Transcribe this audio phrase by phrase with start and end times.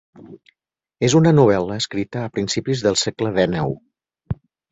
[1.07, 3.79] És una novel·la escrita a principis del segle dènou.